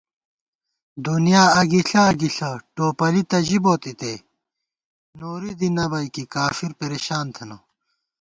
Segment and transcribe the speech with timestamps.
[1.05, 4.13] دُنیا اگِݪہ اگِݪہ ٹوپَلی تہ ژِبوت اِتے،
[5.19, 7.57] نوری دی نَبَئیکےکافر پریشان تھنہ